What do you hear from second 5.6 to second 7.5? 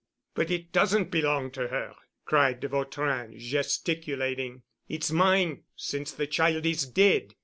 since the child is dead.